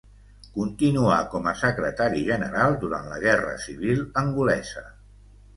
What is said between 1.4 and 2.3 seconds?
a secretari